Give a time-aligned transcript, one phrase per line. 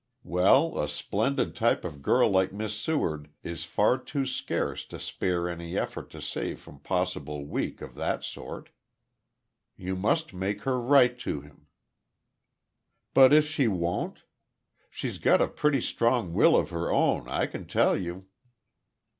[0.23, 5.47] Well, a splendid type of girl like Miss Seward is far too scarce to spare
[5.47, 8.69] any effort to save from possible week of that sort.
[9.75, 11.67] You must make her write to him."
[13.13, 14.23] "But if she won't?
[14.89, 18.25] She's got a pretty strong will of her own, I can tell you."